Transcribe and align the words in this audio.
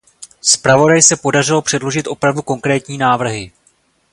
Zpravodaji 0.41 1.01
se 1.01 1.15
podařilo 1.17 1.61
předložit 1.61 2.07
opravdu 2.07 2.41
konkrétní 2.41 2.97
návrhy. 2.97 3.51